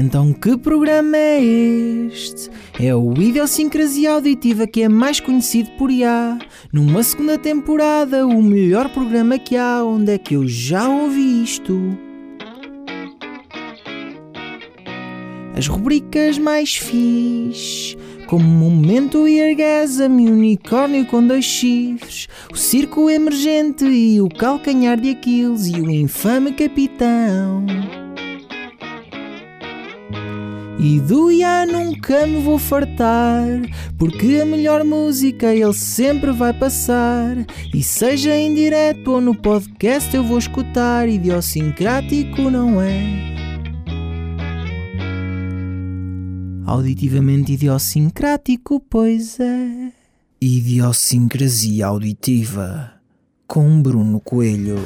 [0.00, 2.48] Então que programa é este?
[2.78, 6.38] É o Idiosincrasia Auditiva que é mais conhecido por IA.
[6.72, 11.76] Numa segunda temporada, o melhor programa que há, onde é que eu já ouvi isto?
[15.56, 23.10] As rubricas mais fixe, como Momento e Orgasm e Unicórnio com dois chifres, o Circo
[23.10, 27.66] Emergente e o Calcanhar de Aquiles e o Infame Capitão.
[30.80, 33.48] E do Iá nunca me vou fartar,
[33.98, 37.36] porque a melhor música ele sempre vai passar.
[37.74, 43.28] E seja em direto ou no podcast eu vou escutar, idiosincrático não é?
[46.64, 49.92] Auditivamente idiosincrático, pois é.
[50.40, 52.92] Idiosincrasia auditiva
[53.48, 54.78] com Bruno Coelho.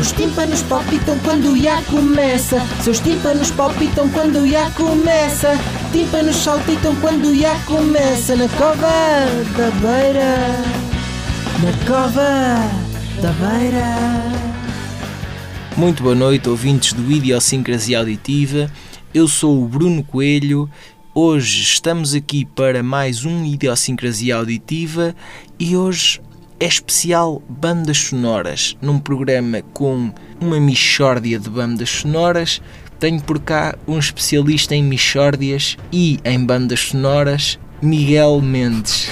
[0.00, 2.60] Os tímpanos palpitam quando o começa.
[2.82, 5.50] Seus tímpanos palpitam quando o começa.
[5.92, 8.34] Tímpanos saltitam quando o começa.
[8.34, 8.88] Na cova
[9.54, 10.36] da beira.
[11.62, 12.56] Na cova
[13.20, 14.42] da beira.
[15.76, 18.70] Muito boa noite, ouvintes do Idiosincrasia Auditiva.
[19.12, 20.70] Eu sou o Bruno Coelho.
[21.14, 25.14] Hoje estamos aqui para mais um Idiosincrasia Auditiva
[25.60, 26.18] e hoje
[26.62, 32.62] é especial bandas sonoras, num programa com uma mixórdia de bandas sonoras.
[33.00, 39.10] Tenho por cá um especialista em mixórdias e em bandas sonoras, Miguel Mendes.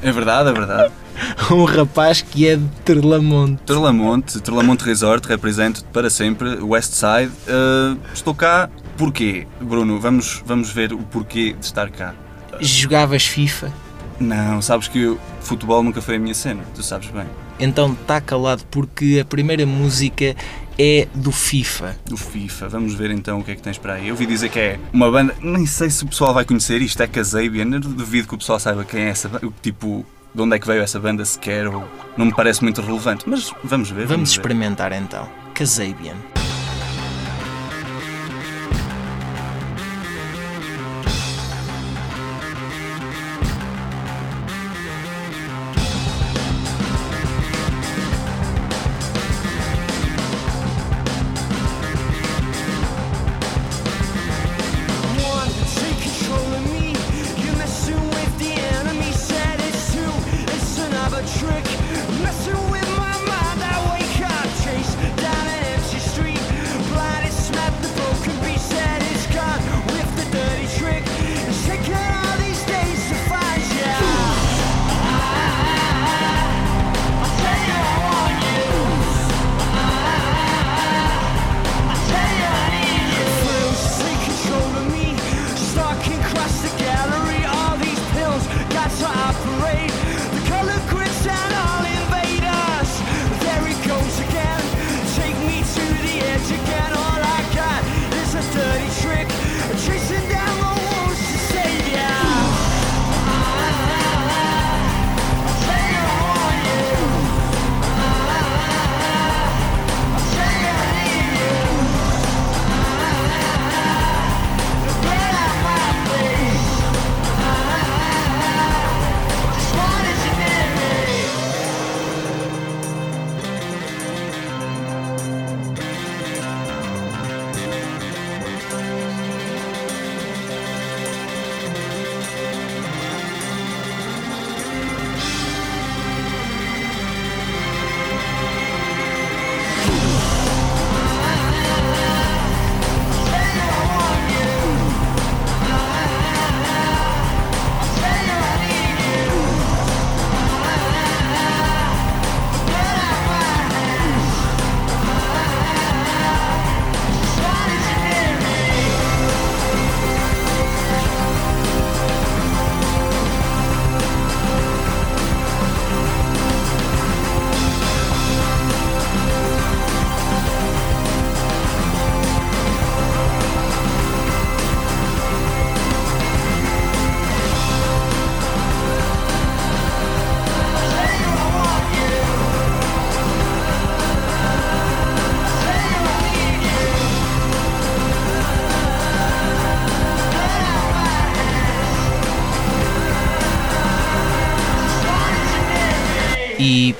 [0.00, 0.92] É verdade, é verdade.
[1.50, 3.62] Um rapaz que é de Terlamonte.
[3.62, 7.32] Terlamonte, Terlamonte Resort, represento para sempre, Westside.
[7.48, 9.98] Uh, estou cá porquê, Bruno?
[9.98, 12.14] Vamos, vamos ver o porquê de estar cá.
[12.60, 13.72] Jogavas FIFA?
[14.18, 17.26] Não, sabes que o futebol nunca foi a minha cena, tu sabes bem.
[17.58, 20.36] Então está calado porque a primeira música
[20.78, 21.96] é do FIFA.
[22.04, 24.08] Do FIFA, vamos ver então o que é que tens para aí.
[24.08, 27.02] Eu ouvi dizer que é uma banda, nem sei se o pessoal vai conhecer isto,
[27.02, 30.58] é Kazabian, duvido que o pessoal saiba quem é essa banda, tipo, de onde é
[30.58, 34.06] que veio essa banda sequer, ou não me parece muito relevante, mas vamos ver.
[34.06, 35.00] Vamos, vamos experimentar ver.
[35.00, 35.28] então.
[35.54, 36.45] Kazabian.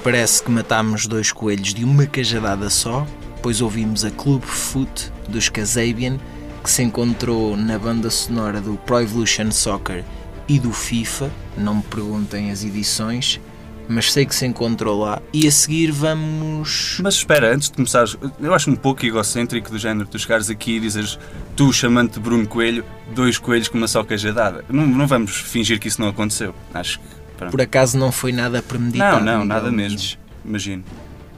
[0.07, 3.05] Parece que matámos dois coelhos de uma cajadada só,
[3.43, 6.17] pois ouvimos a Club Foot dos Kazabian
[6.63, 10.05] que se encontrou na banda sonora do Pro Evolution Soccer
[10.49, 11.29] e do FIFA.
[11.59, 13.41] Não me perguntem as edições,
[13.89, 15.21] mas sei que se encontrou lá.
[15.33, 17.01] E a seguir vamos.
[17.03, 20.77] Mas espera, antes de começares, eu acho um pouco egocêntrico do género tu chegares aqui
[20.77, 21.19] e dizeres
[21.57, 24.65] tu, chamando de Bruno Coelho, dois coelhos com uma só cajadada.
[24.69, 26.55] Não, não vamos fingir que isso não aconteceu.
[26.73, 27.26] Acho que.
[27.37, 27.51] Pronto.
[27.51, 29.25] Por acaso não foi nada premeditado.
[29.25, 29.91] Não, não, nada mesmo.
[29.91, 30.19] Mendes.
[30.45, 30.85] Imagino.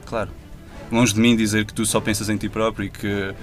[0.05, 0.29] Claro.
[0.91, 3.33] Longe de mim dizer que tu só pensas em ti próprio e que.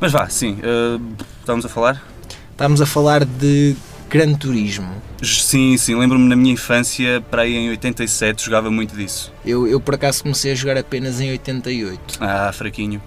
[0.00, 0.58] Mas vá, sim.
[0.62, 0.98] eh,
[1.40, 2.02] estávamos a falar?
[2.50, 3.76] Estamos a falar de
[4.08, 4.90] Gran Turismo.
[5.22, 5.94] Sim, sim.
[5.94, 9.32] Lembro-me na minha infância, para aí em 87, jogava muito disso.
[9.46, 12.18] Eu, eu por acaso comecei a jogar apenas em 88.
[12.20, 13.00] Ah, fraquinho.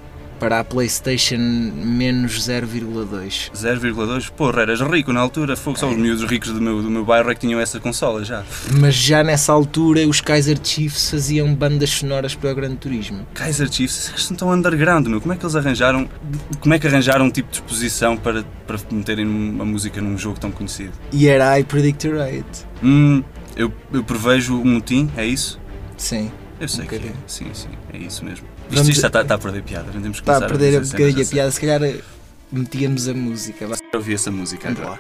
[0.44, 3.50] Para a PlayStation menos 0,2.
[3.56, 4.30] 0,2.
[4.30, 5.56] Porra, eras rico na altura.
[5.56, 8.26] Fogo, só os miúdos ricos do meu, do meu bairro é que tinham essa consola
[8.26, 8.44] já.
[8.78, 13.26] Mas já nessa altura os Kaiser Chiefs faziam bandas sonoras para o Gran Turismo.
[13.34, 15.22] Kaiser Chiefs, esses são tão underground, meu.
[15.22, 16.10] Como é que eles arranjaram.
[16.60, 20.38] Como é que arranjaram um tipo de exposição para, para meterem uma música num jogo
[20.42, 20.92] tão conhecido?
[21.14, 22.46] E era I Predict Riot.
[22.84, 23.24] Hum,
[23.56, 25.58] eu, eu prevejo um motim, é isso?
[25.96, 26.30] Sim.
[26.60, 27.14] Eu sei Um que é.
[27.28, 28.53] Sim, sim, é isso mesmo.
[28.70, 31.10] Isto, Vamos- isto está, está a perder piada, não temos que Está a perder bocadinho
[31.10, 32.00] a cenas, já piada, se calhar eh,
[32.52, 33.66] metíamos a música.
[33.66, 35.00] Eu ouvi essa música agora.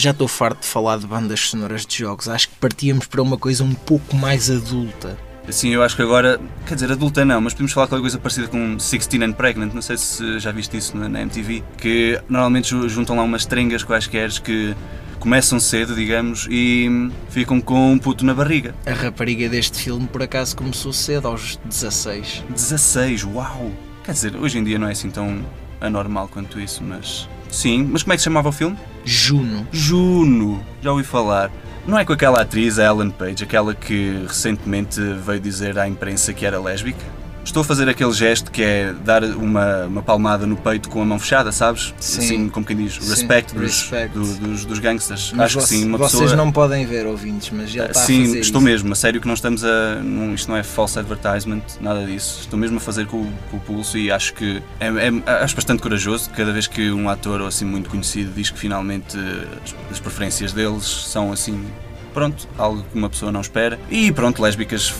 [0.00, 2.28] Já estou farto de falar de bandas sonoras de jogos.
[2.28, 5.16] Acho que partíamos para uma coisa um pouco mais adulta.
[5.50, 8.48] Sim, eu acho que agora, quer dizer, adulta não, mas podemos falar qualquer coisa parecida
[8.48, 12.68] com 16 and Pregnant, não sei se já viste isso na, na MTV, que normalmente
[12.68, 14.74] ju- juntam lá umas tringas quaisquer que
[15.18, 18.74] começam cedo, digamos, e ficam com um puto na barriga.
[18.84, 22.44] A rapariga deste filme, por acaso, começou cedo, aos 16.
[22.50, 23.72] 16, uau!
[24.04, 25.42] Quer dizer, hoje em dia não é assim tão
[25.80, 27.26] anormal quanto isso, mas.
[27.50, 28.76] Sim, mas como é que se chamava o filme?
[29.04, 29.66] Juno.
[29.72, 31.50] Juno, já ouvi falar.
[31.86, 36.34] Não é com aquela atriz, a Ellen Page, aquela que recentemente veio dizer à imprensa
[36.34, 37.02] que era lésbica?
[37.48, 41.04] Estou a fazer aquele gesto que é dar uma, uma palmada no peito com a
[41.06, 41.94] mão fechada, sabes?
[41.98, 42.18] Sim.
[42.18, 44.12] Assim, como quem diz, Sim, respect, dos, respect.
[44.12, 45.32] do- dos, dos gangsters.
[45.34, 46.36] Mas Acho que sim, uma vocês pessoa.
[46.36, 48.68] não podem ver, ouvintes, mas ele está a Sim, fazer estou isso.
[48.68, 49.94] mesmo, a sério que não estamos a.
[50.02, 52.40] Não, isto não é false advertisement, nada disso.
[52.42, 55.56] Estou mesmo a fazer com, o- com o pulso e acho que é, é- acho
[55.56, 59.72] bastante corajoso cada vez que um ator ou assim muito conhecido diz que finalmente eh,
[59.90, 61.64] as preferências deles são assim.
[62.12, 63.78] Pronto, algo que uma pessoa não espera.
[63.90, 64.92] E pronto, lésbicas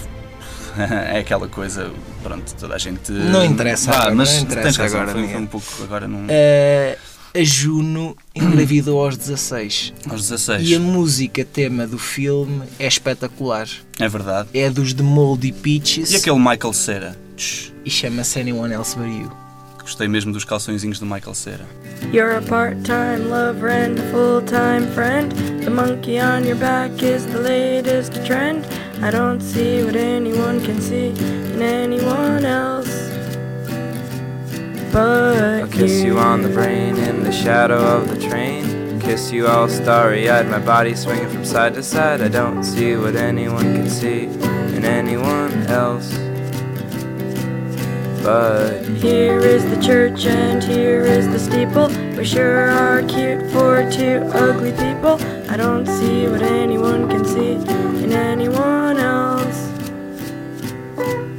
[1.13, 1.91] é aquela coisa,
[2.23, 3.11] pronto, toda a gente.
[3.13, 6.09] Não interessa Ah, agora, mas não interessa tens razão, agora, foi, foi um pouco agora
[6.09, 6.97] num, Eh,
[7.35, 10.69] a Juno engravidou aos 16 aos 16.
[10.69, 13.69] e a música tema do filme é espetacular.
[13.99, 14.49] É verdade.
[14.55, 17.17] É dos The Moldy Peaches E aquele Michael Cera?
[17.85, 19.31] E chama-se Anyone Else But You.
[19.81, 21.65] Gostei mesmo dos calçõezinhos do Michael Cera.
[22.13, 25.33] You're a part-time lover and a full-time friend.
[25.65, 28.65] The monkey on your back is the latest trend.
[29.01, 33.11] I don't see what anyone can see in anyone else.
[34.93, 39.01] But I'll kiss you on the brain in the shadow of the train.
[39.01, 42.21] Kiss you all starry eyed, my body swinging from side to side.
[42.21, 46.13] I don't see what anyone can see in anyone else.
[48.25, 51.89] But Here is the church and here is the steeple.
[52.17, 55.38] We sure are cute for two ugly people.
[55.59, 57.55] I don't see what anyone can see
[58.05, 59.67] in anyone else.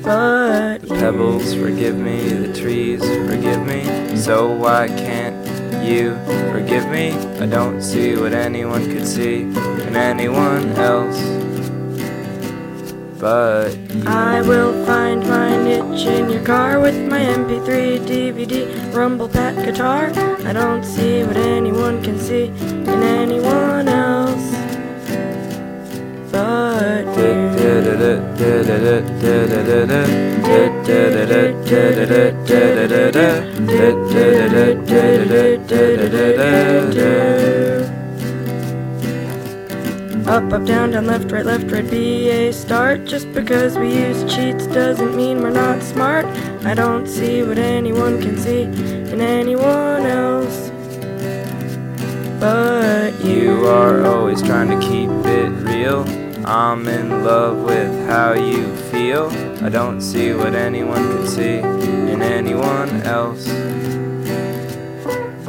[0.04, 4.18] But the pebbles forgive me, the trees forgive me.
[4.18, 5.38] So why can't
[5.82, 6.18] you
[6.52, 7.14] forgive me?
[7.42, 11.18] I don't see what anyone could see in anyone else.
[13.20, 19.56] But I will find my niche in your car with my MP3, DVD, rumble pack
[19.56, 20.10] guitar.
[20.48, 24.56] I don't see what anyone can see in anyone else.
[26.32, 27.18] But
[36.96, 37.59] you.
[40.30, 43.04] Up, up, down, down, left, right, left, right, be a start.
[43.04, 46.24] Just because we use cheats doesn't mean we're not smart.
[46.64, 50.70] I don't see what anyone can see in anyone else.
[52.40, 53.42] But you.
[53.42, 56.06] You are always trying to keep it real.
[56.46, 59.32] I'm in love with how you feel.
[59.66, 63.48] I don't see what anyone can see in anyone else.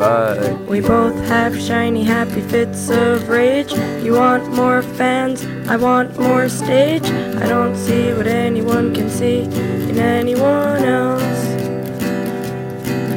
[0.00, 3.70] But We both have shiny, happy fits of rage.
[4.02, 7.04] You want more fans, I want more stage.
[7.04, 11.44] I don't see what anyone can see in anyone else.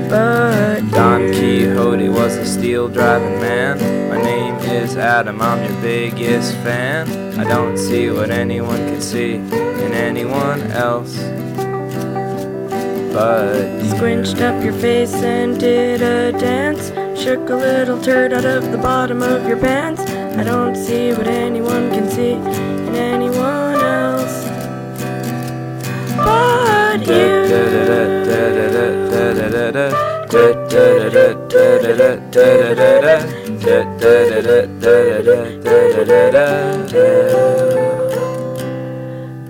[0.09, 1.31] But Don.
[1.31, 3.79] Quixote was a steel driving man.
[4.09, 7.07] My name is Adam, I'm your biggest fan.
[7.39, 11.17] I don't see what anyone can see in anyone else.
[13.13, 16.89] But Squinched up your face and did a dance.
[17.21, 20.01] Shook a little turd out of the bottom of your pants.
[20.01, 24.47] I don't see what anyone can see in anyone else.
[26.17, 27.05] But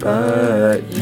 [0.03, 0.92] But you.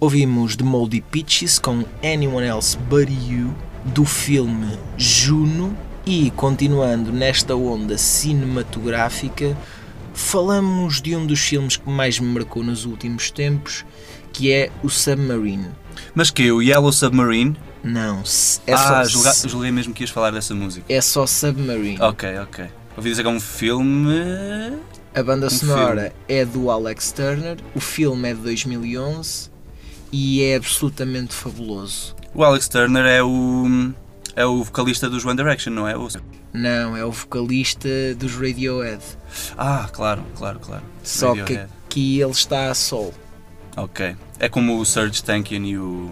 [0.00, 7.54] Ouvimos The Moldy Peaches com Anyone Else But You do filme Juno e continuando nesta
[7.54, 9.56] onda cinematográfica
[10.12, 13.84] falamos de um dos filmes que mais me marcou nos últimos tempos
[14.32, 15.70] que é o Submarine.
[16.14, 17.56] Mas que o Yellow Submarine.
[17.82, 18.18] Não,
[18.66, 20.92] é ah, só julga, julguei mesmo que ias falar dessa música.
[20.92, 22.00] é só Submarine.
[22.00, 22.64] Ok, ok.
[22.96, 24.16] Ouvi dizer que é um filme.
[25.14, 29.53] A banda Um sonora é do Alex Turner, o filme é de 2011
[30.16, 32.14] e é absolutamente fabuloso.
[32.32, 33.92] O Alex Turner é o.
[34.36, 35.96] É o vocalista dos One Direction, não é?
[35.96, 36.08] O-
[36.52, 39.02] Não, é o vocalista dos Radiohead.
[39.56, 40.82] Ah, claro, claro, claro.
[41.02, 41.70] Só que Radiohead.
[41.86, 43.12] aqui ele está a sol.
[43.76, 44.16] Ok.
[44.38, 46.10] É como o Serge Tankian e o.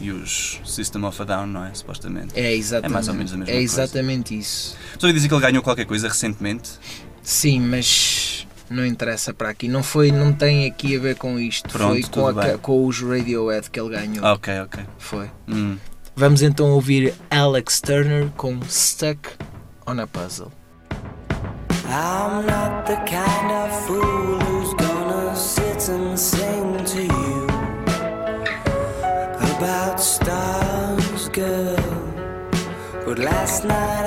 [0.00, 1.72] e os System of a Down, não é?
[1.74, 2.32] Supostamente.
[2.38, 2.90] É exatamente.
[2.90, 3.82] É mais ou menos a mesma É coisa.
[3.82, 4.76] exatamente isso.
[4.92, 6.70] Estou a dizer que ele ganhou qualquer coisa recentemente.
[7.22, 9.68] Sim, mas não interessa para aqui.
[9.68, 11.68] Não foi, não tem aqui a ver com isto.
[11.70, 14.24] Pronto, foi com, a- com os Radiohead que ele ganhou.
[14.24, 14.84] Ok, ok.
[14.98, 15.30] Foi.
[15.48, 15.76] Hum.
[16.14, 19.30] Vamos então ouvir Alex Turner com Stuck
[19.86, 20.52] on a Puzzle.
[21.86, 27.46] I'm not the kind of fool who's gonna sit and sing to you
[29.58, 31.76] about stars, girl.
[33.04, 34.01] But last night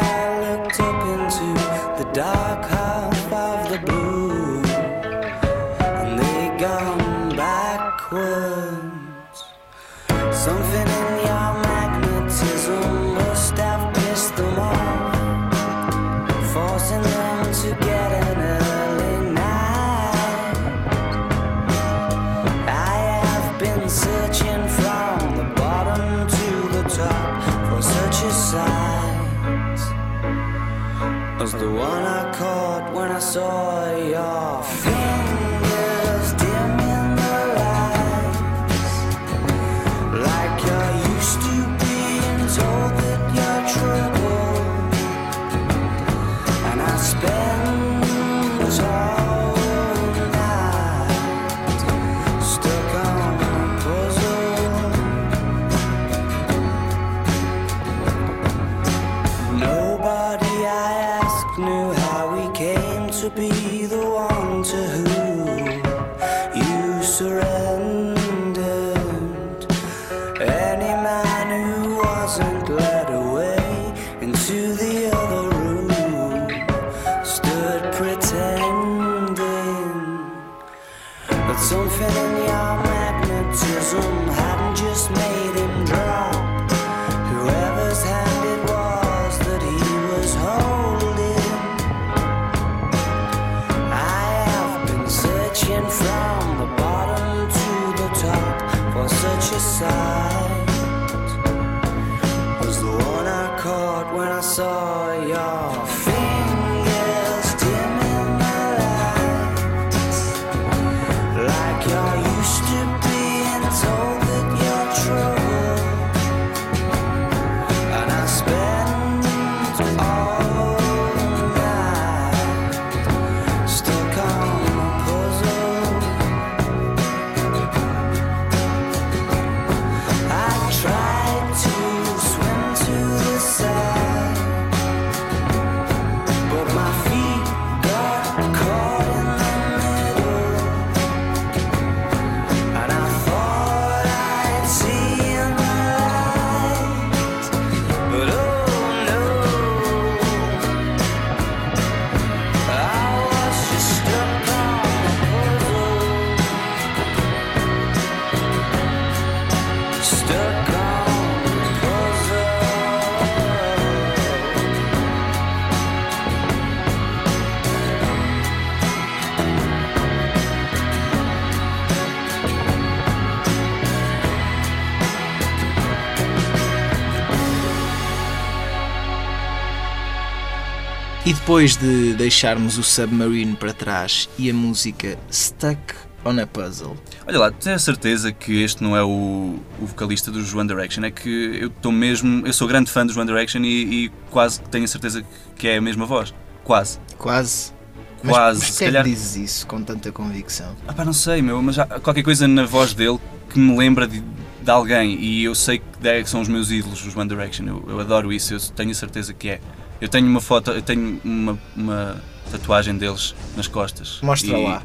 [181.55, 185.79] depois de deixarmos o Submarine para trás e a música Stuck
[186.25, 190.29] on a Puzzle, Olha lá, tens a certeza que este não é o, o vocalista
[190.29, 191.05] dos One Direction?
[191.05, 191.29] É que
[191.61, 192.46] eu estou mesmo.
[192.46, 195.24] Eu sou grande fã dos One Direction e, e quase que tenho a certeza
[195.55, 196.33] que é a mesma voz.
[196.65, 197.00] Quase.
[197.18, 197.72] quase.
[198.20, 198.57] Quase.
[198.57, 199.03] Mas Se porquê é calhar.
[199.05, 200.75] que dizes isso com tanta convicção?
[200.85, 203.18] Ah pá, não sei, meu, mas há qualquer coisa na voz dele
[203.50, 204.20] que me lembra de,
[204.61, 207.65] de alguém e eu sei que de- são os meus ídolos, os One Direction.
[207.65, 209.61] Eu, eu adoro isso, eu tenho a certeza que é.
[210.01, 214.20] Eu tenho uma foto, eu tenho uma, uma tatuagem deles nas costas.
[214.22, 214.81] Mostra E- lá.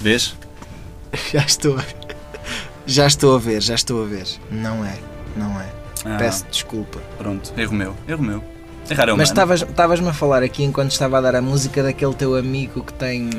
[0.00, 0.34] Vês?
[1.32, 1.84] Já estou a...
[2.86, 4.26] Já estou a ver, já estou a ver.
[4.50, 4.98] Não é,
[5.34, 5.66] não é.
[6.04, 7.00] Ah, Peço desculpa.
[7.16, 8.44] Pronto, erro meu, erro meu.
[8.90, 9.16] Errar é humano.
[9.16, 12.84] Mas estavas- estavas-me a falar aqui enquanto estava a dar a música daquele teu amigo
[12.84, 13.30] que tem.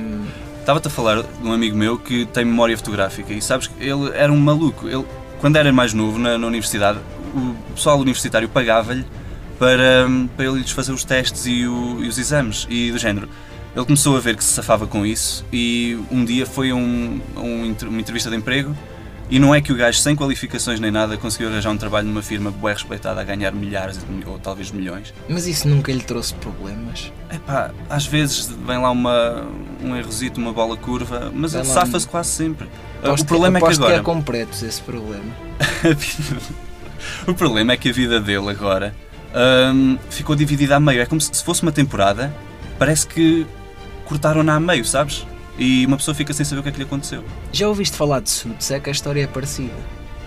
[0.59, 4.09] Estava-te a falar de um amigo meu que tem memória fotográfica e sabes que ele
[4.15, 4.87] era um maluco.
[4.87, 5.05] Ele,
[5.39, 6.97] quando era mais novo na, na universidade,
[7.35, 9.05] o pessoal universitário pagava-lhe
[9.59, 13.27] para, para ele lhes fazer os testes e, o- e os exames e do género.
[13.75, 17.19] Ele começou a ver que se safava com isso e um dia foi a um,
[17.35, 18.73] um uma entrevista de emprego
[19.29, 22.21] E não é que o gajo, sem qualificações nem nada, conseguiu arranjar um trabalho numa
[22.21, 25.11] firma bem respeitada a ganhar milhares ou talvez milhões.
[25.27, 27.11] Mas isso nunca lhe trouxe problemas.
[27.33, 29.43] Epá, às vezes vem lá uma,
[29.83, 32.67] um errosito, uma bola curva, mas safa-se quase sempre.
[33.03, 33.95] Aposto- o problema é que agora.
[33.95, 35.25] é com pretos esse problema.
[37.27, 38.95] o problema é que a vida dele agora
[39.73, 41.01] hum, ficou dividida a meio.
[41.01, 42.33] É como se, se fosse uma temporada,
[42.77, 43.45] parece que
[44.05, 45.25] cortaram-na a meio, sabes?
[45.57, 47.23] E uma pessoa fica sem saber o que é que lhe aconteceu.
[47.51, 48.71] Já ouviste falar de Suits?
[48.71, 49.73] É que a história é parecida.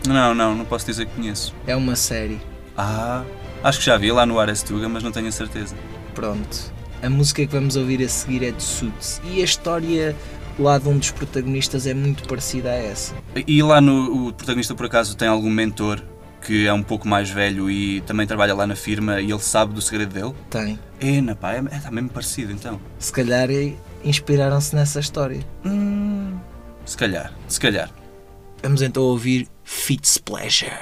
[0.06, 1.54] Não, não, não posso dizer que conheço.
[1.66, 2.40] É uma série.
[2.76, 3.24] Ah,
[3.62, 5.74] acho que já vi lá no Arestuga, mas não tenho a certeza.
[6.14, 6.72] Pronto.
[7.02, 9.20] A música que vamos ouvir a seguir é de Suits.
[9.24, 10.16] E a história
[10.58, 13.14] lá de um dos protagonistas é muito parecida a essa.
[13.46, 16.02] E lá no o protagonista por acaso tem algum mentor
[16.48, 19.74] que é um pouco mais velho e também trabalha lá na firma e ele sabe
[19.74, 20.34] do segredo dele?
[20.48, 20.78] Tem.
[20.98, 22.80] Ena, pá, é, é tá mesmo parecido então.
[22.98, 25.44] Se calhar eh, inspiraram-se nessa história.
[25.66, 26.38] Hum,
[26.86, 27.90] se calhar, se calhar.
[28.62, 30.72] Vamos então ouvir Fitz Pleasure.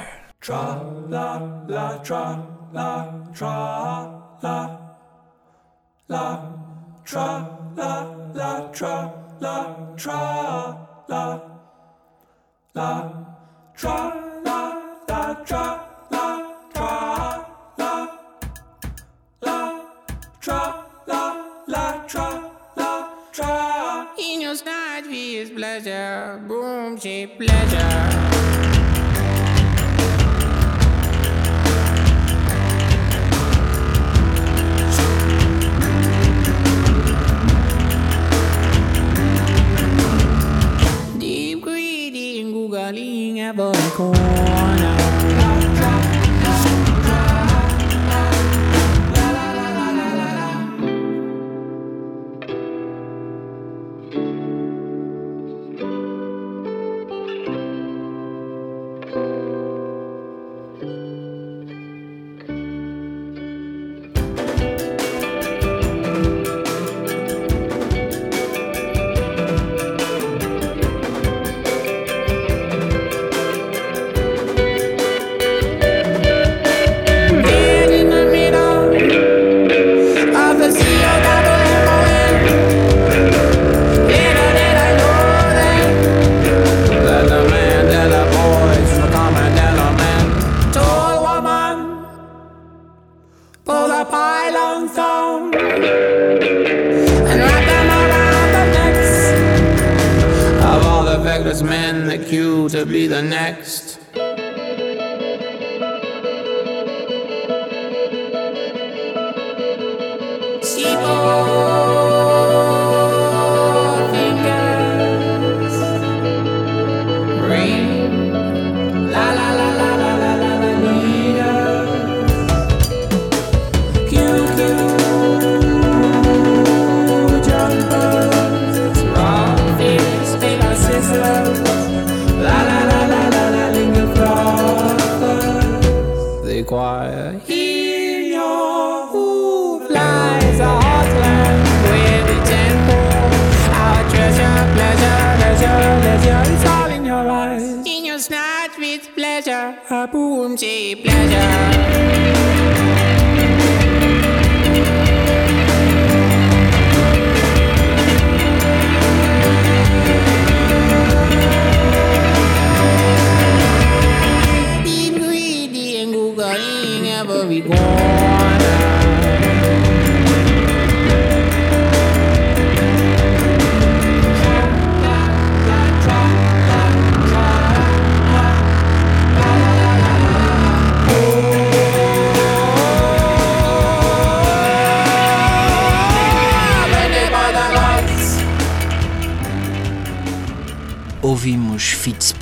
[13.78, 14.35] In
[25.78, 28.35] pleasure, boom, she pleasure.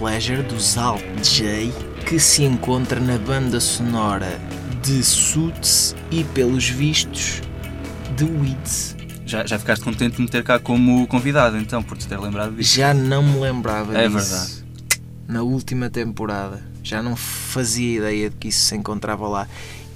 [0.04, 1.72] Pleasure do Zal J,
[2.04, 4.38] que se encontra na banda sonora
[4.82, 7.40] de Suits e, pelos vistos,
[8.14, 8.96] de Weeds.
[9.24, 12.54] Já, já ficaste contente de me ter cá como convidado, então, por te ter lembrado
[12.54, 12.76] disso.
[12.76, 14.18] Já não me lembrava É disso.
[14.28, 14.64] verdade.
[15.26, 16.62] Na última temporada.
[16.82, 19.48] Já não fazia ideia de que isso se encontrava lá.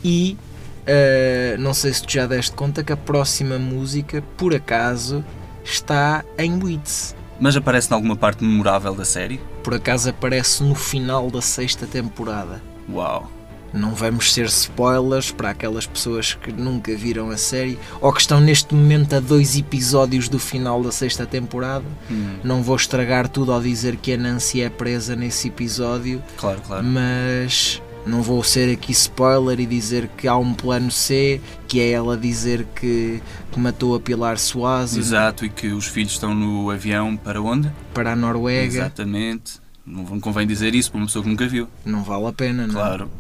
[0.03, 0.39] E
[0.87, 5.23] eh, não sei se tu já deste conta que a próxima música, por acaso,
[5.63, 7.15] está em Weeds.
[7.41, 9.41] Mas aparece em alguma parte memorável da série?
[9.63, 12.61] Por acaso aparece no final da sexta temporada.
[12.91, 13.31] Uau.
[13.73, 18.41] Não vamos ser spoilers para aquelas pessoas que nunca viram a série ou que estão
[18.41, 21.85] neste momento a dois episódios do final da sexta temporada.
[22.11, 26.63] Hum, Não vou estragar tudo ao dizer que a Nancy é presa nesse episódio, claro,
[26.67, 26.83] claro.
[26.83, 31.91] mas não vou ser aqui spoiler e dizer que há um plano C, que é
[31.91, 36.71] ela dizer que, que matou a Pilar Suazo Exato, e que os filhos estão no
[36.71, 37.71] avião para onde?
[37.93, 38.67] para a Noruega.
[38.67, 39.61] Exatamente.
[39.85, 41.69] Não convém dizer isso para uma pessoa que nunca viu.
[41.85, 42.75] Não vale a pena, não.
[42.75, 43.11] Claro.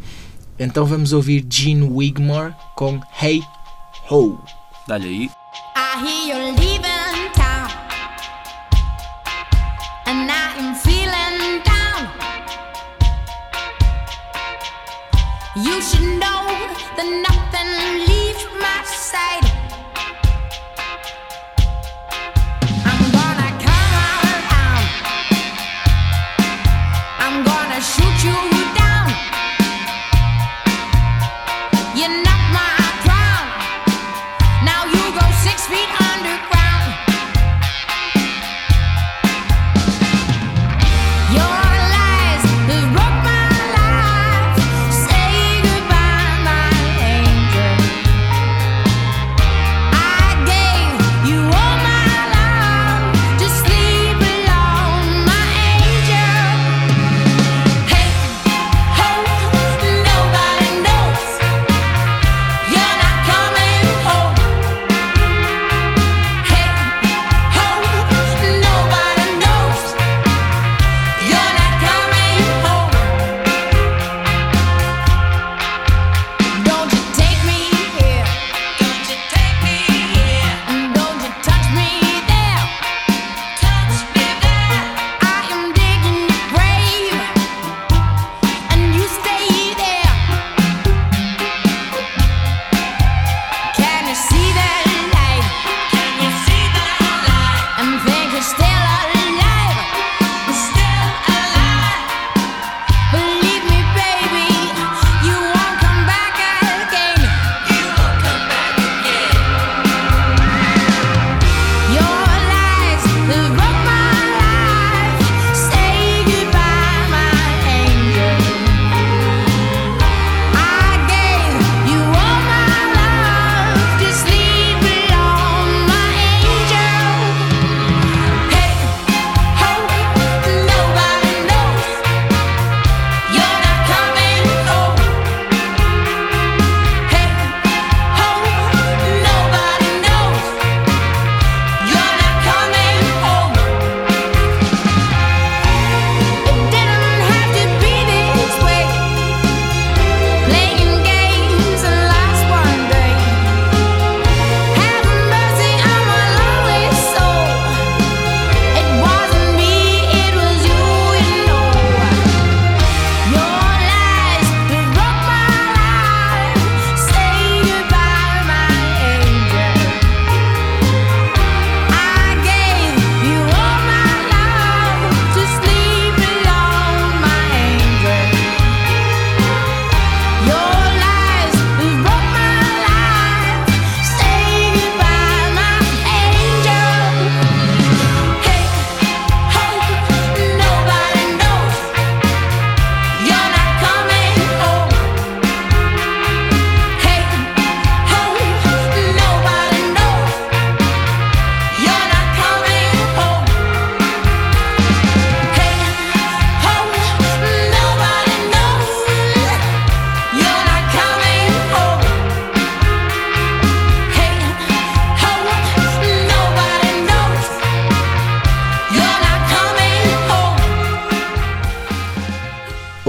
[0.59, 3.42] Então vamos ouvir Gene Wigmore com Hey
[4.11, 4.38] Ho.
[4.87, 5.31] Dá-lhe aí.
[15.61, 16.47] You should know
[16.94, 19.47] that nothing leaves my side.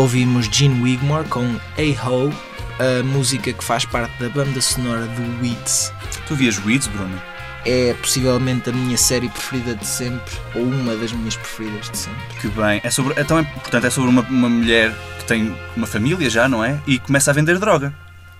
[0.09, 2.33] Ouvimos Gene Wigmore com Hey Ho,
[2.79, 5.93] a música que faz parte da banda sonora do Weeds.
[6.27, 7.21] Tu vias Weeds, Bruno?
[7.63, 12.19] É possivelmente a minha série preferida de sempre, ou uma das minhas preferidas de sempre.
[12.41, 12.81] Que bem.
[12.83, 16.49] É sobre, então, é, portanto, é sobre uma, uma mulher que tem uma família já,
[16.49, 16.79] não é?
[16.87, 17.93] E começa a vender droga.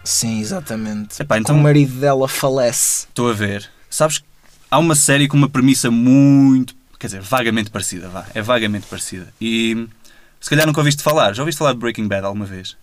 [0.04, 1.22] Sim, exatamente.
[1.22, 3.06] Epá, então- O marido dela falece.
[3.08, 3.70] Estou a ver.
[3.92, 4.26] Sabes que
[4.72, 6.74] há uma série com uma premissa muito.
[6.98, 8.26] Quer dizer, vagamente parecida, vá.
[8.34, 9.32] É vagamente parecida.
[9.40, 9.88] E.
[10.40, 11.34] Se calhar nunca ouviste falar.
[11.34, 12.78] Já ouviste falar de Breaking Bad alguma vez?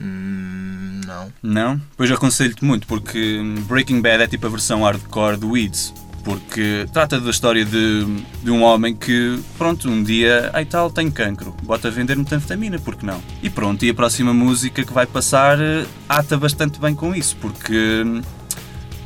[0.00, 1.32] Hum, não.
[1.42, 1.80] Não?
[1.96, 5.94] Pois eu aconselho-te muito, porque Breaking Bad é tipo a versão hardcore do Weeds.
[6.24, 8.04] Porque trata da história de,
[8.44, 12.78] de um homem que, pronto, um dia, ai tal, tem cancro, bota a vender metanfetamina,
[12.78, 13.20] porque não?
[13.42, 17.36] E pronto, e a próxima música que vai passar eh, ata bastante bem com isso,
[17.40, 18.22] porque hum,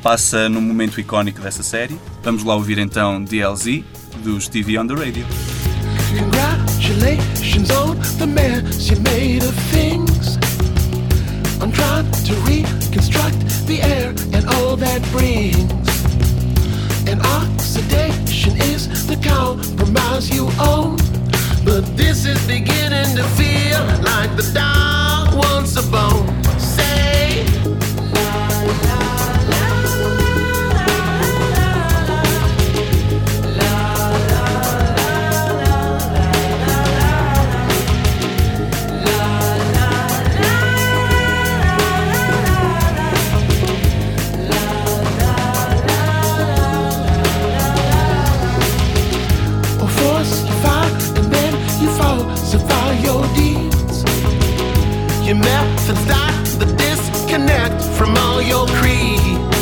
[0.03, 1.99] passa num momento icónico dessa série.
[2.22, 3.83] Vamos lá ouvir então DLZ,
[4.22, 5.25] dos TV on the Radio.
[6.87, 10.37] Congratulations on the mess you made of things.
[11.61, 15.59] I'm trying to reconstruct the air and all that brings.
[17.11, 20.96] And oxidation is the compromise you own.
[21.64, 26.29] But this is beginning to feel like the dog wants a bone.
[26.57, 27.44] Say,
[28.14, 29.36] or
[55.26, 59.56] Your methods start the disconnect from all your creeds.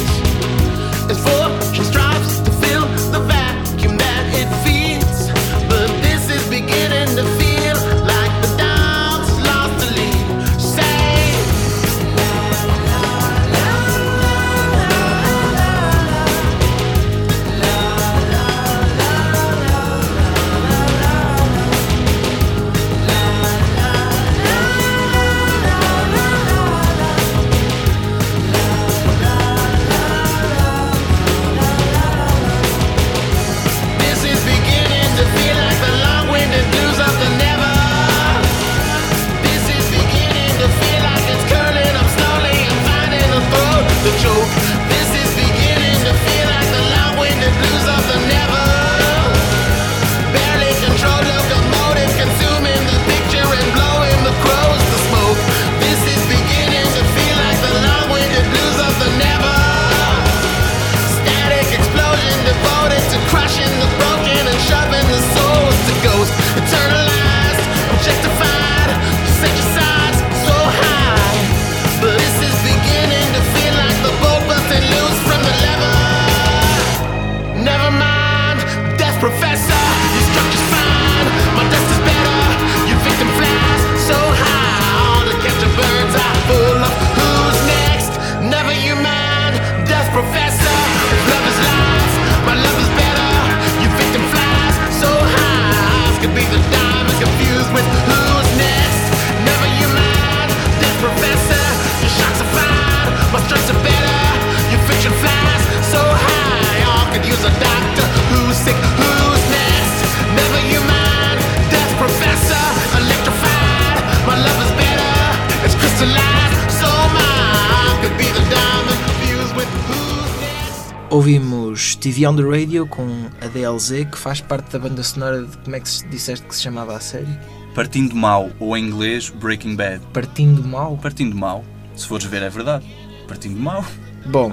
[121.11, 123.07] Ouvimos TV on the Radio com
[123.40, 126.55] a DLZ, que faz parte da banda sonora de como é que se- disseste que
[126.57, 127.38] se chamava a série?
[127.75, 130.01] Partindo Mal, ou em inglês Breaking Bad.
[130.12, 130.97] Partindo Mal?
[131.01, 131.64] Partindo Mal,
[131.95, 132.85] se fores ver é verdade.
[133.29, 133.85] Partindo Mal.
[134.27, 134.53] Bom,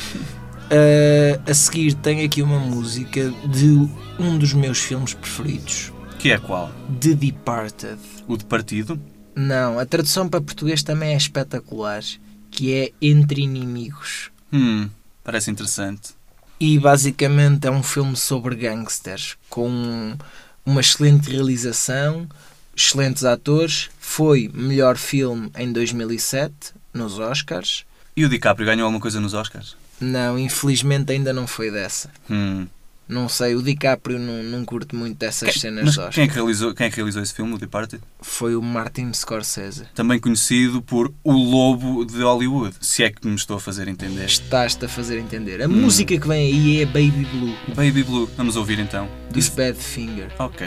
[0.70, 6.38] eh, a seguir tem aqui uma música de um dos meus filmes preferidos, Que é
[6.38, 6.70] qual?
[7.00, 7.98] The Departed.
[8.26, 9.00] O de partido?
[9.34, 12.02] Não, a tradução para português também é espetacular,
[12.50, 14.30] que é Entre Inimigos.
[14.52, 14.88] Hum,
[15.22, 16.14] parece interessante.
[16.58, 20.16] E basicamente é um filme sobre gangsters, com
[20.64, 22.26] uma excelente realização,
[22.74, 23.90] excelentes atores.
[24.00, 26.54] Foi melhor filme em 2007
[26.94, 27.84] nos Oscars.
[28.16, 29.76] E o DiCaprio ganhou alguma coisa nos Oscars?
[30.00, 32.10] Não, infelizmente ainda não foi dessa.
[32.30, 32.66] Hum.
[33.08, 36.12] Não sei, o DiCaprio não, não curte muito dessas cenas Mas de Oscar.
[36.12, 38.02] quem é, que realizou, quem é que realizou esse filme, o Departed?
[38.20, 39.84] Foi o Martin Scorsese.
[39.94, 44.24] Também conhecido por O Lobo de Hollywood, se é que me estou a fazer entender.
[44.24, 45.62] Estás-te a fazer entender.
[45.62, 45.82] A Hum.
[45.82, 49.08] música que vem aí é Baby Blue, Baby Blue, vamos ouvir então.
[49.30, 50.32] dos Badfinger.
[50.40, 50.66] Ok.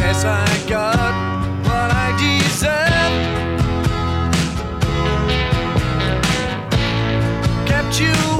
[0.00, 1.14] Yes, I got
[1.68, 2.97] what I deserve.
[7.90, 8.37] Kept you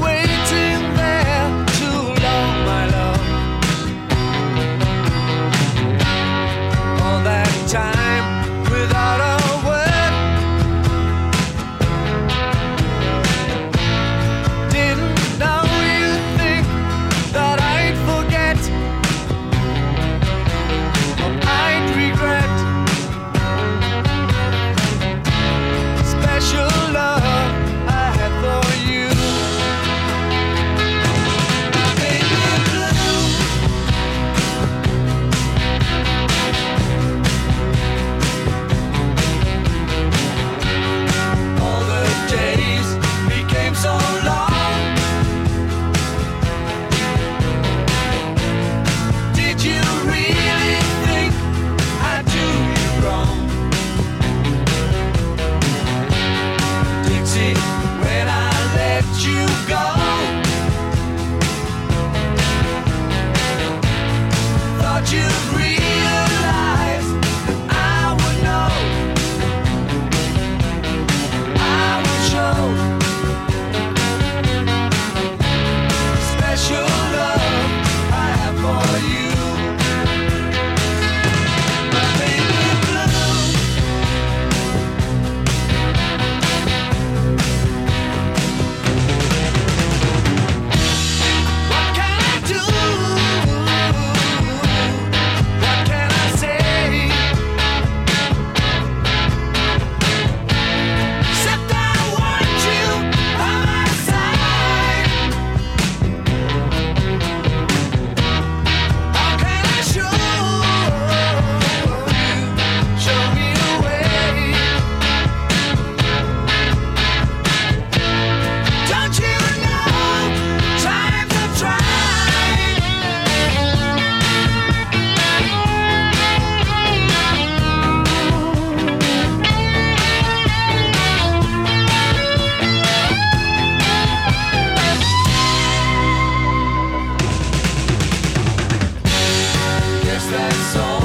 [140.29, 140.98] says all.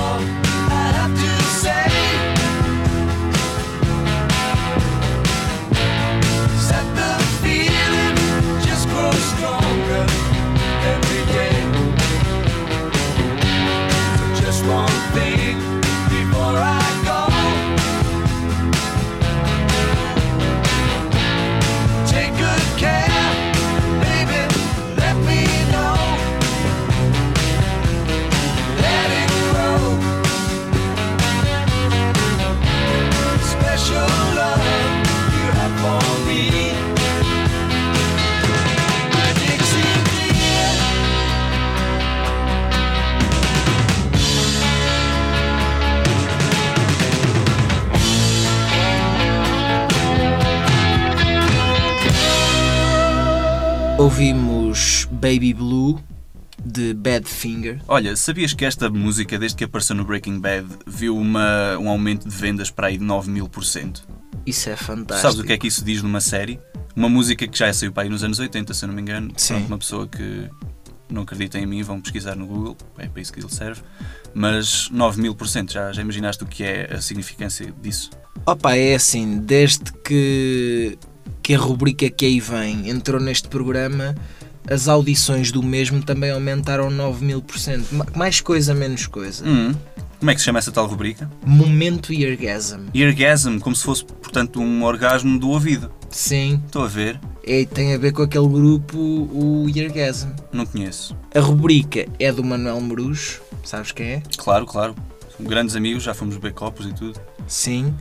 [55.35, 56.01] Baby Blue
[56.65, 57.81] de Badfinger.
[57.89, 62.29] Olha, sabias que esta música, desde que apareceu no Breaking Bad, viu uma, um aumento
[62.29, 64.07] de vendas para aí de 9 mil por cento?
[64.47, 65.23] Isso é fantástico.
[65.23, 66.61] Sabes o que é que isso diz numa série?
[66.95, 69.33] Uma música que já saiu para aí nos anos 80, se eu não me engano.
[69.37, 69.55] Sim.
[69.55, 70.49] Pronto, uma pessoa que
[71.11, 73.83] não acredita em mim, vão pesquisar no Google, é para isso que ele serve.
[74.33, 78.11] Mas 9 mil por cento, já, já imaginaste o que é a significância disso?
[78.47, 80.97] Opa, é assim, desde que,
[81.43, 84.15] que a rubrica que aí vem entrou neste programa,
[84.71, 87.87] as audições do mesmo também aumentaram 9 mil por cento.
[87.95, 89.45] Ma- Mais coisa, menos coisa.
[89.47, 89.75] Hum,
[90.19, 91.31] como é que se chama essa tal rubrica?
[91.45, 92.87] Momento Eargasm.
[92.95, 95.91] Eargasm, como se fosse, portanto, um orgasmo do ouvido.
[96.11, 100.29] Sim, Estou a ver, é, tem a ver com aquele grupo, o Eargasm.
[100.53, 101.15] não conheço.
[101.35, 104.23] A rubrica é do Manuel Morujo, sabes quem é?
[104.37, 104.95] Claro, claro.
[105.41, 107.21] Grandes amigos, já fomos beber copos e tudo.
[107.49, 107.93] Sim.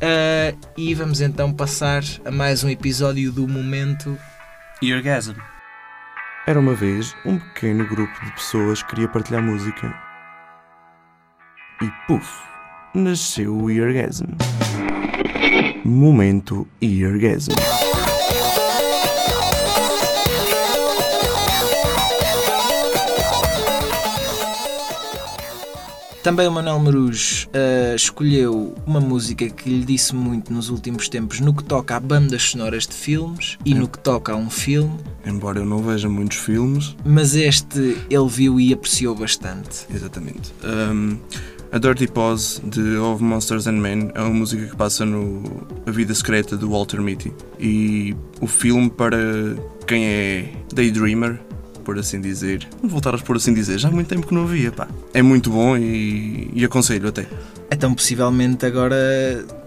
[0.00, 4.16] Ah, e vamos então passar a mais um episódio do Momento.
[4.82, 5.34] Eargasm.
[6.48, 9.94] Era uma vez um pequeno grupo de pessoas que queria partilhar música.
[11.82, 12.26] E puf,
[12.94, 14.24] nasceu o Eargasm.
[15.84, 17.52] Momento Eargasm.
[26.28, 31.40] Também o Manuel Marujo ah, escolheu uma música que lhe disse muito nos últimos tempos
[31.40, 34.94] no que toca a bandas sonoras de filmes e no que toca a um filme,
[35.24, 39.86] Embora eu não veja muitos filmes, mas este ele viu e apreciou bastante.
[39.88, 40.52] exatamente.
[40.62, 41.16] Um,
[41.72, 45.90] a Dirty Pause de Of Monsters and Men é uma música que passa no A
[45.90, 47.32] Vida Secreta do Walter Mitty.
[47.58, 49.16] E o filme, para
[49.86, 51.40] quem é daydreamer,
[51.88, 54.70] por assim dizer, voltar a por assim dizer, já há muito tempo que não via,
[54.70, 54.86] pá.
[55.14, 57.26] É muito bom e, e aconselho até.
[57.72, 58.94] Então, possivelmente agora,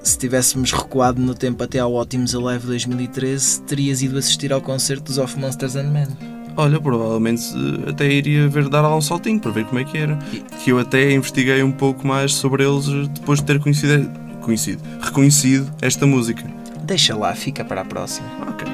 [0.03, 5.05] se tivéssemos recuado no tempo até ao Ótimos Alive 2013, terias ido assistir ao concerto
[5.05, 6.09] dos Of Monsters and Men.
[6.55, 9.97] Olha, provavelmente eh, até iria ver dar lá um saltinho para ver como é que
[9.97, 10.15] era.
[10.63, 14.11] Que eu até investiguei um pouco mais sobre eles eh, depois de ter conhecido,
[14.41, 16.43] conhecido reconhecido esta música.
[16.83, 18.27] Deixa lá, fica para a próxima.
[18.47, 18.67] Ok.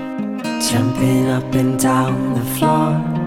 [0.60, 3.27] Jumping up and down the floor.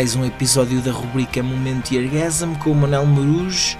[0.00, 3.76] Mais um episódio da rubrica Momento Orgasm com o Manel Marujo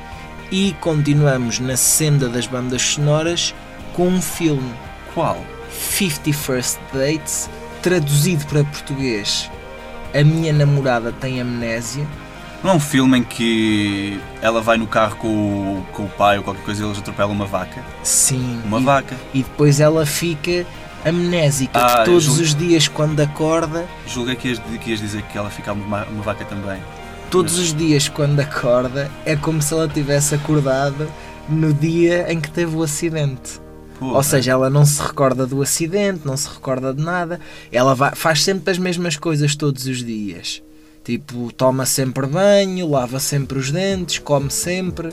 [0.52, 3.54] e continuamos na senda das bandas sonoras
[3.94, 4.70] com um filme
[5.14, 5.42] Qual?
[5.72, 7.48] 50 First Dates,
[7.80, 9.50] traduzido para português
[10.12, 12.06] A Minha Namorada Tem Amnésia.
[12.62, 16.36] Não é um filme em que ela vai no carro com o, com o pai
[16.36, 17.82] ou qualquer coisa e eles atropelam uma vaca?
[18.02, 18.60] Sim.
[18.66, 19.16] Uma e, vaca.
[19.32, 20.66] E depois ela fica
[21.04, 25.22] amnésica, Ah, que todos julgo- os dias quando acorda, Julguei que ias, que ias dizer
[25.22, 26.78] que ela fica uma, uma vaca também.
[27.30, 31.08] todos os dias quando acorda, é como se ela tivesse acordado
[31.48, 33.60] no dia em que teve o acidente.
[33.98, 34.16] Porra.
[34.16, 37.38] Ou seja, ela não se recorda do acidente, não se recorda de nada.
[37.70, 40.62] Ela vai- faz sempre as mesmas coisas todos os dias.
[41.04, 45.10] Tipo, toma sempre banho, lava sempre os dentes, come sempre.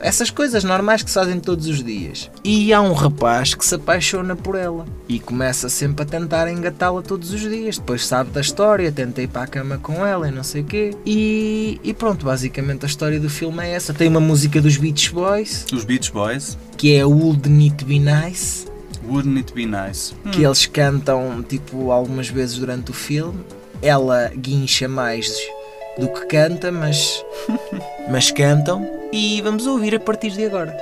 [0.00, 2.30] Essas coisas normais que se fazem todos os dias.
[2.42, 7.02] E há um rapaz que se apaixona por ela e começa sempre a tentar engatá-la
[7.02, 7.76] todos os dias.
[7.78, 10.64] Depois sabe da história, tenta ir para a cama com ela e não sei o
[10.64, 10.90] quê.
[11.04, 13.92] E, e pronto, basicamente a história do filme é essa.
[13.92, 16.56] Tem uma música dos Beach Boys, Os Beach Boys.
[16.78, 18.70] que é Wouldn't It Be Nice
[19.04, 20.14] Wouldn't it be nice?
[20.30, 23.40] que eles cantam tipo algumas vezes durante o filme.
[23.82, 25.32] Ela guincha mais
[26.00, 27.24] do que canta, mas
[28.10, 30.74] mas cantam e vamos ouvir a partir de agora.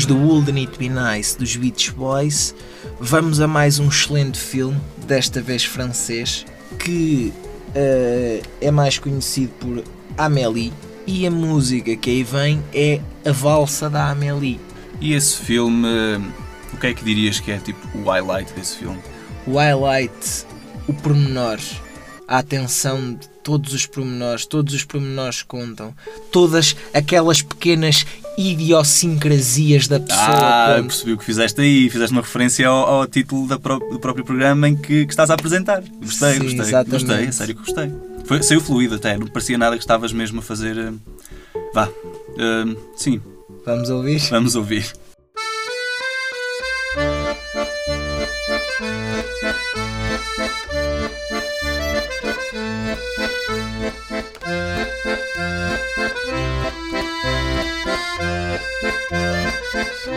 [0.00, 2.54] Depois do Wouldn't It Be Nice dos Beach Boys,
[3.00, 6.46] vamos a mais um excelente filme, desta vez francês,
[6.78, 7.32] que
[7.74, 9.84] eh, é mais conhecido por
[10.16, 10.72] Amélie.
[11.06, 14.60] E a música que aí vem é a valsa da Amélie.
[15.00, 15.88] E esse filme,
[16.72, 18.98] o que é que dirias que é tipo o highlight desse filme?
[19.46, 20.46] O highlight,
[20.86, 21.58] o pormenor,
[22.26, 25.92] a atenção de todos os pormenores, todos os pormenores contam,
[26.30, 28.06] todas aquelas pequenas
[28.40, 30.26] idiosincrasias da pessoa.
[30.28, 31.88] Ah, eu percebi o que fizeste aí.
[31.90, 35.34] Fizeste uma referência ao, ao título pró- do próprio programa em que, que estás a
[35.34, 35.82] apresentar.
[36.02, 36.60] Gostei, Sim, gostei.
[36.60, 37.04] exatamente.
[37.04, 37.92] Gostei, a sério que gostei.
[38.24, 40.76] Foi, saiu fluido até, não parecia nada que estavas mesmo a fazer.
[40.78, 40.92] eh,
[41.74, 41.88] Vá.
[42.38, 43.20] Eh, sim,
[43.66, 44.20] Vamos ouvir?
[44.30, 44.90] vamos ouvir.
[59.80, 60.10] Ouvimos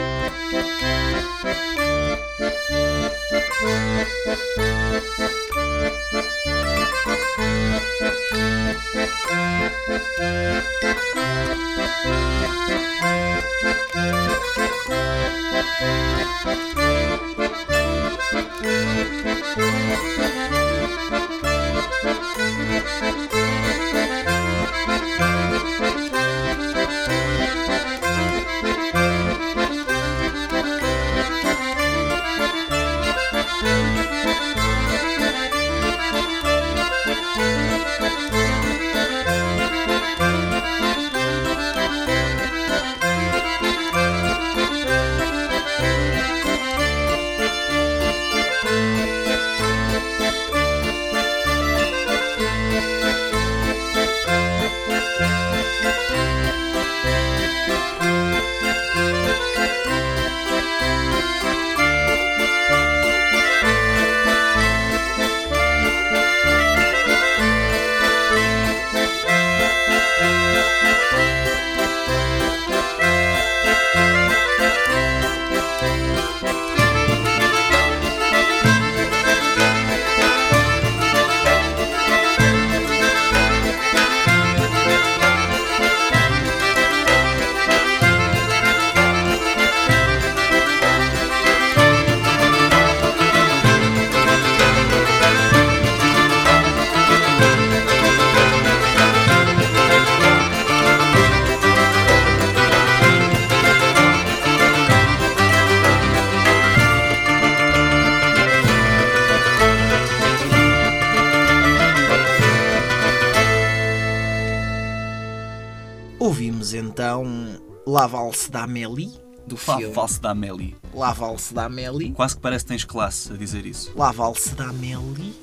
[119.64, 120.76] filme falso da Amélie.
[120.94, 122.12] La Valse da Amélie.
[122.12, 123.92] Quase que parece que tens classe a dizer isso.
[123.96, 125.34] La Valse da Amélie.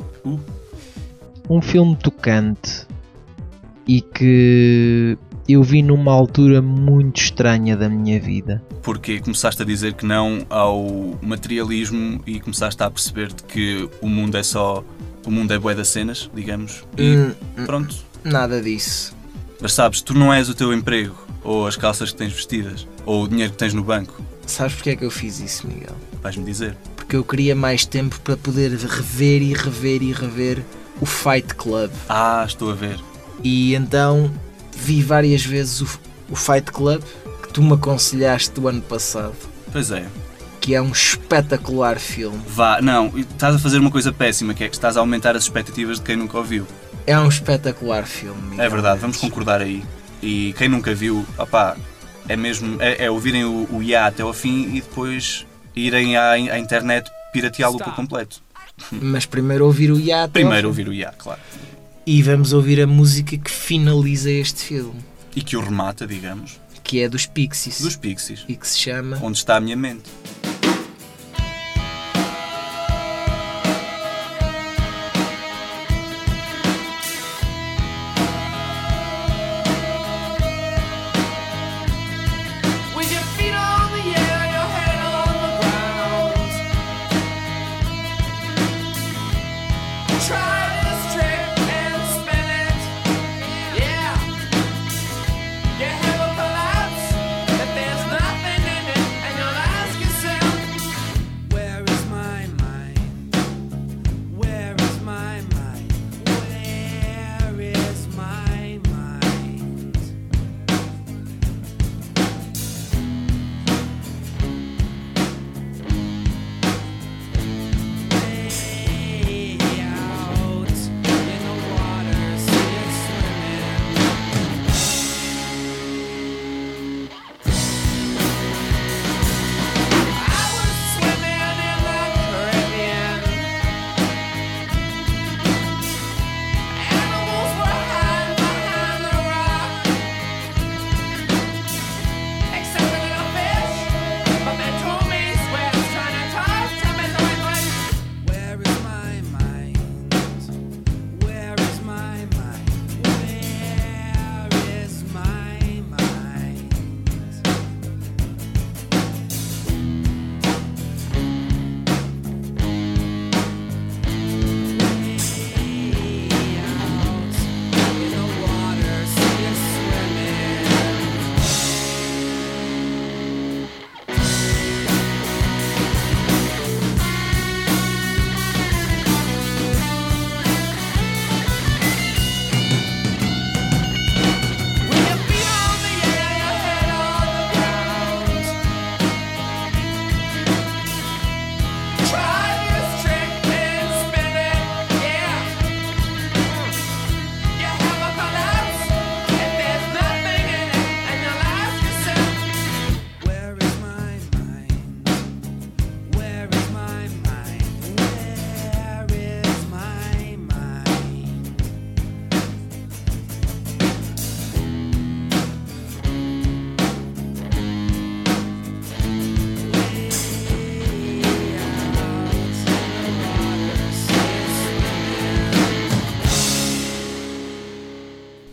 [1.49, 2.87] um filme tocante
[3.87, 5.19] e que
[5.49, 8.63] eu vi numa altura muito estranha da minha vida.
[8.83, 14.37] Porque começaste a dizer que não ao materialismo e começaste a perceber-te que o mundo
[14.37, 14.85] é só.
[15.27, 16.85] O mundo é bué das cenas, digamos.
[16.97, 17.35] E Hum,
[17.67, 17.95] pronto.
[18.25, 19.15] Nada disso.
[19.61, 23.25] Mas sabes, tu não és o teu emprego, ou as calças que tens vestidas, ou
[23.25, 24.21] o dinheiro que tens no banco.
[24.47, 25.97] Sabes porque é que eu fiz isso, Miguel?
[26.23, 26.77] Vais-me dizer.
[26.97, 30.63] Porque eu queria mais tempo para poder rever e rever e rever
[31.01, 31.91] o Fight Club.
[32.09, 32.99] Ah, estou a ver.
[33.43, 34.31] E então
[34.77, 35.89] vi várias vezes o,
[36.31, 37.03] o Fight Club
[37.43, 39.35] que tu me aconselhaste do ano passado,
[39.73, 40.05] Pois é.
[40.61, 42.41] que é um espetacular filme.
[42.47, 45.45] Vá, não, estás a fazer uma coisa péssima, que é que estás a aumentar as
[45.45, 46.67] expectativas de quem nunca ouviu.
[47.07, 48.41] É um espetacular filme.
[48.51, 49.83] Miguel É verdade, vamos concordar aí.
[50.23, 51.77] E quem nunca viu, opá,
[52.29, 56.31] é mesmo, é, é ouvirem o, o IA até ao fim e depois irem à,
[56.33, 58.43] à internet pirateá-lo por completo.
[58.91, 60.67] Mas primeiro ouvir o ao Primeiro fim.
[60.67, 61.41] ouvir o IA, claro.
[62.07, 65.01] E vamos ouvir a música que finaliza este filme,
[65.37, 67.81] E que o remata, digamos, que é dos Pixies.
[67.81, 68.45] dos Pixies.
[68.49, 70.11] E que se chama Onde está a minha mente?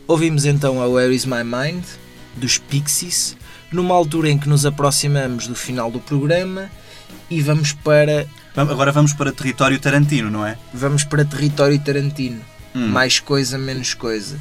[0.07, 1.83] Ouvimos então a Where Is My Mind,
[2.35, 3.35] dos Pixies,
[3.71, 6.69] numa altura em que nos aproximamos do final do programa
[7.29, 10.57] e vamos para, Agora vamos para território Tarantino, não é?
[10.73, 12.41] vamos para território Tarantino.
[12.73, 12.87] Hum.
[12.87, 14.37] Mais coisa, menos coisa.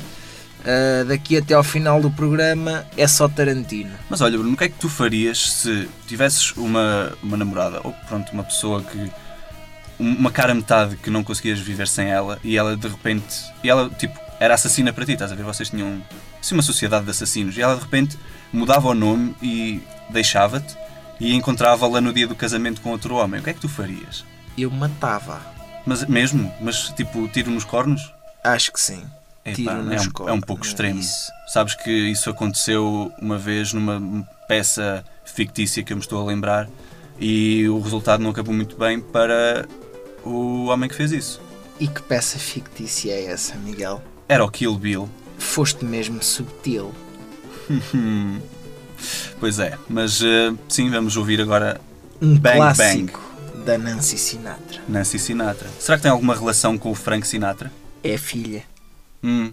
[0.64, 3.90] Ah, daqui até ao final do programa é só Tarantino.
[4.08, 7.92] Mas olha, Bruno, o que é que tu farias se tivesses uma, uma namorada, ou
[8.08, 8.98] pronto, uma pessoa que.
[8.98, 9.10] um-
[10.14, 13.34] uma cara metade que não conseguias viver sem ela e ela de repente.
[13.64, 15.42] e ela, tipo, era assassina para ti, estás a ver?
[15.44, 16.02] Vocês tinham.
[16.40, 18.18] assim, uma sociedade de assassinos e ela de repente
[18.52, 20.76] mudava o nome e deixava-te
[21.18, 23.40] e encontrava-la no dia do casamento com outro homem.
[23.40, 24.24] O que é que tu farias?
[24.56, 25.40] Eu matava.
[25.84, 26.52] Mas mesmo?
[26.60, 28.12] Mas tipo, tiro nos cornos?
[28.44, 29.04] Acho que sim.
[29.54, 30.34] Tiro é, nos um, cornos.
[30.34, 31.00] é um pouco extremo.
[31.00, 31.30] Isso.
[31.46, 36.68] Sabes que isso aconteceu uma vez numa peça fictícia que eu me estou a lembrar
[37.18, 39.66] e o resultado não acabou muito bem para
[40.24, 41.40] o homem que fez isso.
[41.78, 44.02] E que peça fictícia é essa, Miguel?
[44.28, 45.08] Era o Kill Bill.
[45.38, 46.92] Foste mesmo subtil.
[49.38, 51.78] Pois é, mas eh, sim, vamos ouvir agora
[52.20, 53.20] Um Bang clássico
[53.66, 54.80] da Nancy Sinatra.
[54.88, 55.68] Nancy Sinatra.
[55.78, 57.70] Será que tem alguma relação com o Frank Sinatra?
[58.02, 58.64] É filha.
[59.22, 59.52] Hum.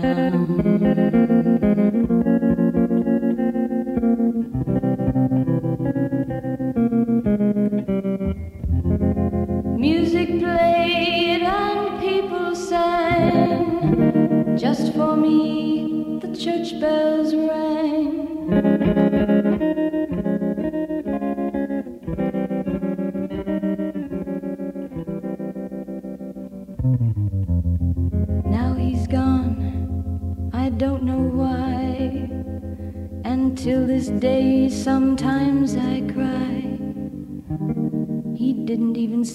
[0.00, 0.32] down.
[9.76, 14.56] Music played and people sang.
[14.56, 17.11] Just for me, the church bell.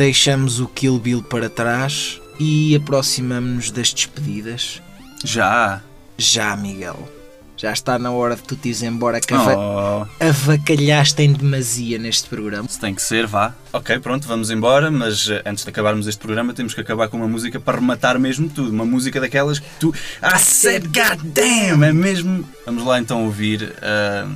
[0.00, 4.80] Deixamos o Kill Bill para trás e aproximamos-nos das despedidas.
[5.22, 5.82] Já?
[6.16, 7.06] Já, Miguel.
[7.54, 12.30] Já está na hora de tu te ires embora que Oh, avacalhaste em demasia neste
[12.30, 12.66] programa.
[12.66, 13.54] se tem que ser, vá.
[13.74, 17.18] Ok, pronto, vamos embora, mas eh, antes de acabarmos este programa temos que acabar com
[17.18, 18.70] uma música para rematar mesmo tudo.
[18.70, 19.94] Uma música daquelas que tu.
[20.22, 21.84] I said God damn!
[21.84, 22.48] É mesmo.
[22.64, 24.26] Vamos lá então ouvir ah,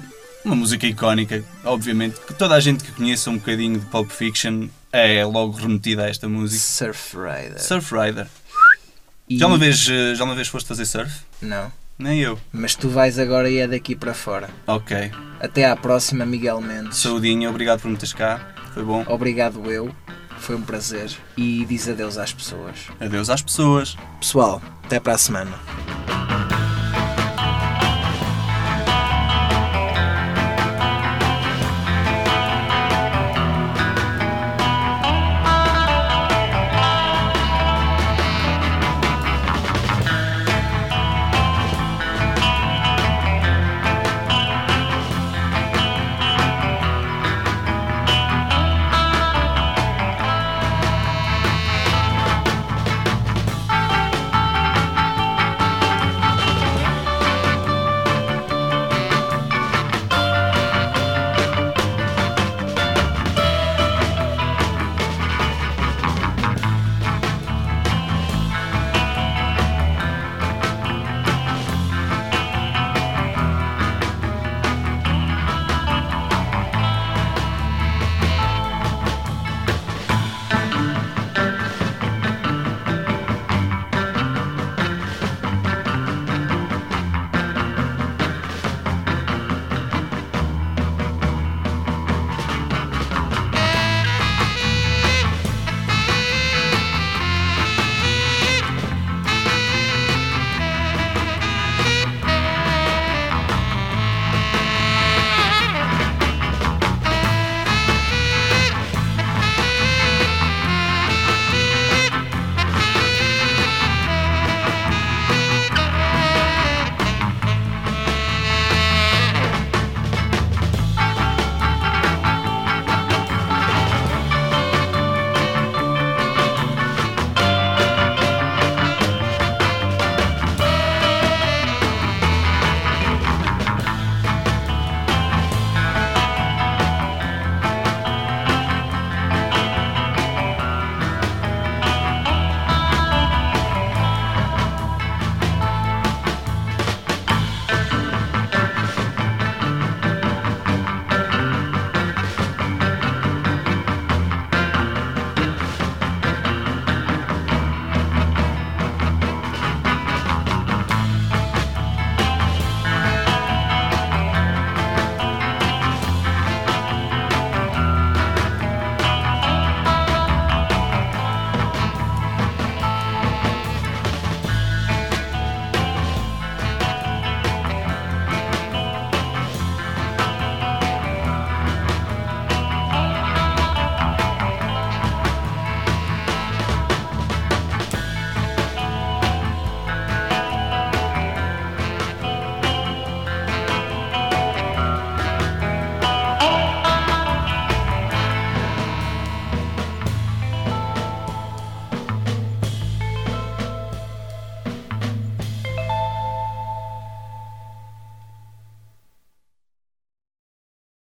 [0.44, 4.68] uma música icónica, obviamente, que toda a gente que conheça um bocadinho de Pulp Fiction
[4.96, 6.62] é logo remetida a esta música.
[6.62, 7.60] Surf Rider.
[7.62, 8.26] Surf Rider.
[9.28, 11.12] E- Já uma vez, eh, já uma vez foste fazer surf?
[11.40, 11.70] Não.
[11.98, 12.38] Nem eu.
[12.52, 14.50] Mas tu vais agora e é daqui para fora.
[14.66, 15.10] Ok.
[15.40, 16.98] Até à próxima, Miguel Mendes.
[16.98, 18.54] Saudinho, obrigado por me teres cá.
[18.72, 19.04] Foi bom.
[19.08, 19.94] Obrigado eu.
[20.38, 21.10] Foi um prazer.
[21.36, 22.76] E diz adeus às pessoas.
[23.00, 23.96] Adeus às pessoas.
[24.20, 25.52] Pessoal, até para a semana.